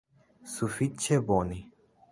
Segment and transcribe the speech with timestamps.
[0.53, 1.63] Sufiĉe bone